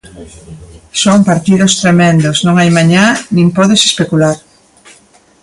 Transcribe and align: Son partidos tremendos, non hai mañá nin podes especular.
Son 1.01 1.17
partidos 1.29 1.71
tremendos, 1.81 2.37
non 2.45 2.55
hai 2.59 2.69
mañá 2.77 3.05
nin 3.35 3.47
podes 3.57 3.81
especular. 3.89 4.37